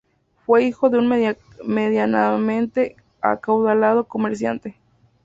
[0.47, 1.07] Fue hijo de un
[1.67, 4.75] medianamente acaudalado comerciante.